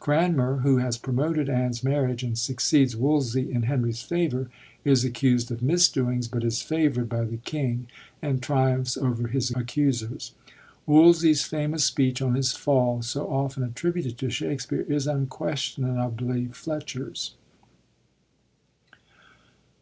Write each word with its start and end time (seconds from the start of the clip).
Cranmer, 0.00 0.58
who 0.58 0.76
has 0.76 0.98
promoted 0.98 1.48
Anne's 1.48 1.82
marriage 1.82 2.22
and 2.22 2.36
succeeds 2.36 2.94
Wolsey 2.94 3.50
in 3.50 3.62
Henry's 3.62 4.02
favor, 4.02 4.50
is 4.84 5.02
itccused 5.02 5.50
of 5.50 5.62
misdoings, 5.62 6.28
but 6.28 6.44
is 6.44 6.60
favord 6.60 7.08
by 7.08 7.24
the 7.24 7.38
king, 7.38 7.86
and 8.20 8.42
triumphs 8.42 8.98
over 8.98 9.28
his 9.28 9.50
accusers. 9.52 10.34
Wolsey's 10.84 11.44
famous 11.46 11.84
speech 11.86 12.20
on 12.20 12.34
his 12.34 12.52
fall, 12.52 13.00
so 13.00 13.28
often 13.32 13.66
a^^buted 13.66 14.18
to 14.18 14.28
Shak 14.28 14.60
spere, 14.60 14.82
is 14.82 15.06
unquestionably 15.06 16.48
Fletcher's. 16.48 17.34